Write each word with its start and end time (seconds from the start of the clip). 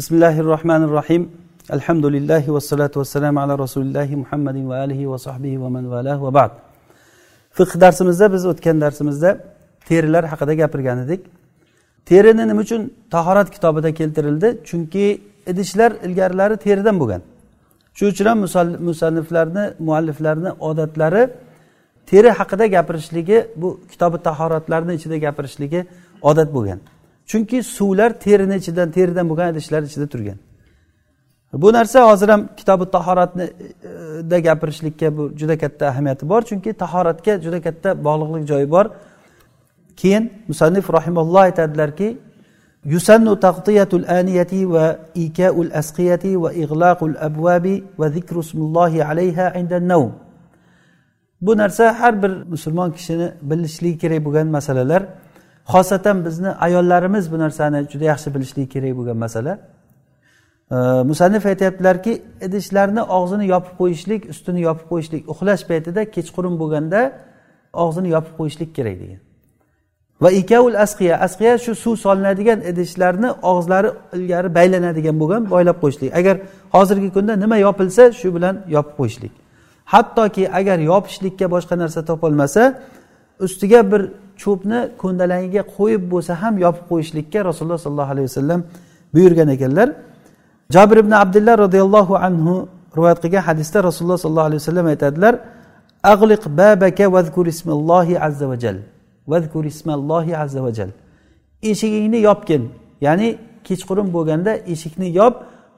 bismillahi 0.00 0.44
rohmanir 0.44 0.88
rohim 0.88 1.22
alhamdulillahi 1.70 2.52
vassalotu 2.54 3.00
vassalamu 3.00 3.40
ala 3.40 3.58
rasulillahi 3.58 4.16
muhammadin 4.16 4.68
va 4.70 4.76
alihi 4.84 5.10
va 5.10 5.18
sahbihi 5.18 5.62
va 5.62 5.68
man 5.68 5.90
vala 5.90 6.22
va 6.22 6.34
ba'd. 6.34 6.50
Fiq 7.58 7.70
darsimizda 7.80 8.32
biz 8.34 8.42
o'tgan 8.52 8.80
darsimizda 8.84 9.30
terilar 9.88 10.24
haqida 10.32 10.54
gapirgan 10.54 10.98
edik. 11.04 11.20
Terini 12.08 12.44
nima 12.48 12.60
uchun 12.66 12.80
tahorat 13.14 13.48
kitobida 13.54 13.90
keltirildi? 13.98 14.48
Chunki 14.68 15.06
idishlar 15.50 15.90
ilgarilari 16.06 16.56
teridan 16.64 16.96
bo'lgan. 17.00 17.22
Shuning 17.96 18.12
uchun 18.14 18.26
ham 18.30 18.38
musanniflarni 18.88 19.64
mualliflarni 19.86 20.50
odatlari 20.68 21.22
teri 22.10 22.30
haqida 22.38 22.66
gapirishligi 22.76 23.38
bu 23.62 23.68
kitobi 23.90 24.18
tahoratlarni 24.28 24.92
ichida 24.98 25.16
gapirishligi 25.26 25.80
odat 26.30 26.48
bo'lgan. 26.56 26.80
Chunki 27.30 27.58
suvlar 27.76 28.10
terini 28.24 28.56
ichidan 28.60 28.88
teridan 28.96 29.26
bo'lgan 29.30 29.48
idishlar 29.52 29.82
ichida 29.88 30.06
turgan. 30.12 30.38
Bu 31.52 31.72
narsa 31.72 31.98
hozir 32.10 32.28
ham 32.28 32.42
kitobi 32.56 32.84
tahoratnida 32.96 34.36
e, 34.36 34.40
gapirishlikka 34.40 35.16
bu 35.16 35.22
juda 35.40 35.58
katta 35.58 35.86
ahamiyati 35.92 36.28
bor. 36.28 36.42
Chunki 36.42 36.70
tahoratga 36.82 37.32
juda 37.44 37.58
katta 37.66 38.04
bog'liqlik 38.06 38.44
joyi 38.50 38.70
bor. 38.70 38.86
Keyin 39.96 40.24
musannif 40.48 40.90
rahimalloh 40.90 41.40
aytadilarki 41.48 42.08
yusannu 42.84 43.40
taqtiyatul 43.46 44.04
aniyati 44.18 44.60
va 44.74 44.98
ikaul 45.14 45.70
asqiyati 45.80 46.42
va 46.42 46.50
ig'loqul 46.52 47.16
abvabi 47.28 47.84
va 47.98 48.06
zikru 48.16 48.40
ismullohi 48.46 49.04
alayha 49.04 49.46
inda 49.60 49.88
nawm 49.92 50.12
bu 51.40 51.56
narsa 51.56 52.00
har 52.00 52.22
bir 52.22 52.32
musulmon 52.52 52.90
kishini 52.96 53.28
bilishligi 53.42 53.98
kerak 53.98 54.24
bo'lgan 54.24 54.46
masalalar. 54.46 55.02
Xosatan 55.66 56.24
bizni 56.24 56.48
ayollarimiz 56.48 57.32
bu 57.32 57.38
narsani 57.38 57.88
juda 57.92 58.04
yaxshi 58.04 58.34
bilishligi 58.34 58.68
kerak 58.68 58.96
bo'lgan 58.96 59.16
masala. 59.16 59.58
Musannif 61.10 61.46
aytyaptilarki 61.46 62.22
idishlarni 62.46 63.02
og'zini 63.02 63.46
yopib 63.46 63.74
qo'yishlik 63.80 64.30
ustini 64.32 64.60
yopib 64.60 64.86
qo'yishlik 64.92 65.22
uxlash 65.32 65.64
paytida 65.70 66.10
kechqurun 66.14 66.54
bo'lganda 66.60 67.00
og'zini 67.72 68.08
yopib 68.08 68.34
qo'yishlik 68.38 68.74
kerak 68.76 68.96
degan. 69.02 69.20
Va 70.22 70.30
ikavul 70.30 70.74
asqiya 70.84 71.16
asqiya 71.26 71.58
shu 71.64 71.74
suv 71.74 71.96
solinadigan 71.96 72.60
idishlarni 72.70 73.30
og'izlari 73.50 73.90
ilgari 74.16 74.54
baylanadigan 74.54 75.16
bo'lgan 75.20 75.50
boylab 75.50 75.76
qo'yishlik. 75.82 76.10
Agar 76.20 76.36
hozirgi 76.74 77.10
kunda 77.16 77.36
nima 77.36 77.56
yopilsa 77.66 78.12
shu 78.20 78.28
bilan 78.36 78.54
yopib 78.76 78.94
qo'yishlik. 79.00 79.32
Hattoki 79.92 80.44
agar 80.58 80.78
yopishlikka 80.78 81.46
boshqa 81.54 81.74
narsa 81.82 82.00
topolmasa 82.10 82.62
ustiga 83.46 83.80
bir 83.92 84.02
cho'pni 84.42 84.78
ko'ndalangiga 85.02 85.62
qo'yib 85.76 86.02
bo'lsa 86.12 86.32
ham 86.42 86.54
yopib 86.64 86.84
qo'yishlikka 86.90 87.38
rasululloh 87.48 87.80
sollallohu 87.84 88.12
alayhi 88.14 88.28
vasallam 88.30 88.60
buyurgan 89.14 89.48
ekanlar. 89.56 89.88
Jabir 90.74 90.96
ibn 91.04 91.12
abdulloh 91.22 91.54
roziyallohu 91.64 92.14
anhu 92.26 92.54
rivoyat 92.96 93.18
qilgan 93.24 93.42
hadisda 93.48 93.78
rasululloh 93.88 94.18
sollallohu 94.24 94.48
alayhi 94.50 94.60
vasallam 94.62 94.86
aytadilar 94.92 95.34
ag'liq 96.12 96.42
babaka 96.60 97.04
vazkur 97.16 97.46
ismillohi 97.54 98.14
azza 98.26 98.46
vajal 98.52 98.76
vazkur 99.32 99.64
ismallohi 99.72 100.32
azza 100.42 100.60
vajal 100.66 100.90
eshigingni 101.70 102.18
yopgin. 102.28 102.62
Ya'ni 103.00 103.28
kechqurun 103.64 104.08
bo'lganda 104.16 104.52
eshikni 104.72 105.08
yop 105.20 105.34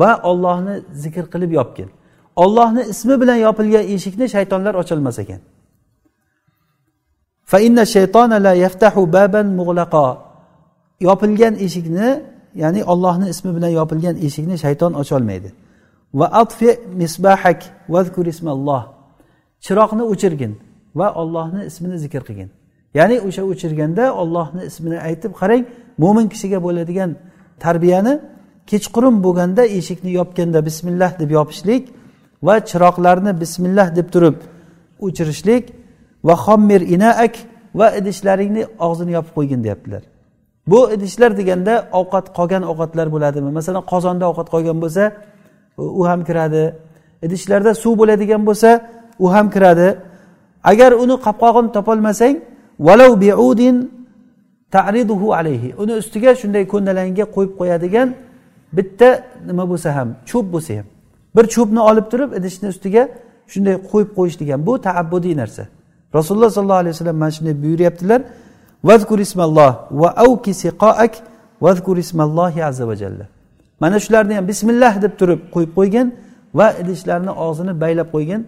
va 0.00 0.10
ollohni 0.30 0.74
zikr 1.02 1.24
qilib 1.32 1.50
yopgin. 1.58 1.88
Ollohni 2.36 2.82
ismi 2.92 3.14
bilan 3.20 3.38
yopilgan 3.46 3.84
eshikni 3.94 4.26
shaytonlar 4.34 4.74
ocholmas 4.82 5.18
ekan. 5.18 5.40
Yopilgan 11.00 11.54
eshikni 11.66 12.08
ya'ni 12.62 12.84
ollohni 12.92 13.26
ismi 13.34 13.50
bilan 13.56 13.68
yopilgan 13.68 14.16
eshikni 14.26 14.56
shayton 14.64 14.92
ocholmaydi. 15.00 15.52
Va 16.14 16.26
atfi 16.42 16.70
misbahak 17.02 17.60
vazkur 17.94 18.26
ismalloh 18.26 18.82
chiroqni 19.64 20.04
o'chirgin 20.12 20.52
va 20.98 21.08
ollohni 21.20 21.60
ismini 21.70 21.98
zikr 22.04 22.22
qilgin. 22.28 22.50
Ya'ni 22.98 23.16
o'sha 23.26 23.42
o'chirganda 23.50 24.04
ollohni 24.22 24.62
ismini 24.70 24.98
aytib 25.08 25.32
qarang 25.40 25.62
mo'min 26.02 26.26
kishiga 26.32 26.58
bo'ladigan 26.66 27.10
tarbiyani 27.64 28.14
kechqurun 28.70 29.16
bo'lganda 29.24 29.62
eshikni 29.78 30.10
yopganda 30.18 30.58
bismillah 30.68 31.10
deb 31.20 31.30
yopishlik 31.38 31.82
va 32.46 32.54
chiroqlarni 32.70 33.32
bismillah 33.42 33.88
deb 33.98 34.06
turib 34.14 34.36
o'chirishlik 35.06 35.64
va 36.24 36.34
xommir 36.44 36.80
inaak 36.94 37.34
va 37.74 37.86
idishlaringni 37.98 38.62
og'zini 38.86 39.12
yopib 39.16 39.32
qo'ygin 39.38 39.60
deyaptilar. 39.64 40.02
Bu 40.66 40.80
idishlar 40.94 41.30
deganda 41.40 41.74
ovqat 42.00 42.26
qolgan 42.38 42.62
ovqatlar 42.72 43.06
bo'ladimi? 43.14 43.50
Masalan 43.58 43.82
qozonda 43.92 44.24
ovqat 44.30 44.48
qolgan 44.54 44.78
bo'lsa 44.84 45.04
u 46.00 46.02
ham 46.08 46.20
kiradi. 46.28 46.64
Idishlarda 47.26 47.74
suv 47.82 47.94
bo'ladigan 48.00 48.42
bo'lsa 48.48 48.70
u 49.24 49.26
ham 49.34 49.46
kiradi. 49.54 49.88
Agar 50.70 50.90
uni 50.92 51.16
qopqog'ini 51.26 51.70
topolmasang 51.76 52.36
valov 52.88 53.12
biudin 53.22 53.76
tariduhu 54.70 55.28
alayhi. 55.38 55.74
Uni 55.82 55.92
ustiga 56.02 56.30
shunday 56.40 56.64
ko'ndalangga 56.72 57.24
qo'yib 57.34 57.52
qo'yadigan 57.60 58.08
bitta 58.76 59.08
nima 59.48 59.64
bo'lsa 59.70 59.88
ham 59.96 60.08
cho'p 60.30 60.46
bo'lsa 60.54 60.72
ham. 60.78 60.86
Bir 61.36 61.44
cho'pni 61.54 61.80
olib 61.90 62.06
turib 62.12 62.30
idishni 62.38 62.68
ustiga 62.74 63.02
shunday 63.52 63.76
qo'yib 63.90 64.10
qo'yish 64.18 64.36
degan. 64.42 64.58
Bu 64.68 64.72
taabbudiy 64.86 65.34
narsa. 65.42 65.62
Rasululloh 66.18 66.50
sollallohu 66.56 66.82
alayhi 66.82 66.94
vasallam 66.94 67.18
mana 67.22 67.32
shunday 67.36 67.54
buyuryaptilar. 67.64 68.20
Vazkur 68.88 69.18
ismalloh 69.26 69.72
va 70.00 70.08
avki 70.24 70.52
siqoak 70.62 71.12
vazkur 71.66 71.96
ismallohi 72.04 72.60
azza 72.64 72.84
va 72.88 72.94
jalla. 73.02 73.24
Mana 73.80 73.96
shularni 74.04 74.34
ham 74.38 74.44
bismillah 74.50 74.92
deb 75.04 75.12
turib 75.20 75.40
qo'yib 75.54 75.72
qo'ygin 75.78 76.06
va 76.58 76.66
idishlarni 76.82 77.32
og'zini 77.46 77.72
baylab 77.82 78.08
qo'ygin 78.14 78.40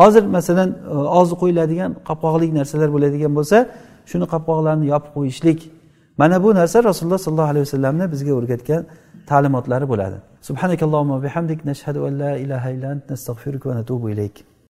hozir 0.00 0.24
masalan 0.36 0.68
e, 0.70 0.96
og'zi 1.18 1.34
qo'yiladigan 1.42 1.90
qopqoqlik 2.08 2.50
narsalar 2.58 2.88
bo'ladigan 2.94 3.32
bo'lsa 3.38 3.58
shuni 4.10 4.26
qopqoqlarni 4.32 4.86
yopib 4.92 5.12
qo'yishlik. 5.18 5.60
Mana 6.20 6.36
bu 6.44 6.48
narsa 6.60 6.84
rasululloh 6.90 7.20
sollallohu 7.26 7.50
alayhi 7.52 7.64
vasallamni 7.66 8.04
bizga 8.12 8.32
o'rgatgan 8.38 8.82
ta'limotlari 9.30 9.86
bo'ladi. 9.92 10.16
Subhanakallohumma 10.48 11.16
bihamdik 11.24 11.60
nashhadu 11.70 12.00
an 12.08 12.12
la 12.22 12.32
ilaha 12.44 12.68
illa 12.74 12.88
ant 12.94 13.04
nastag'firuka 13.12 13.66
va 13.70 13.74
natubu 13.80 14.06
ilayk. 14.14 14.36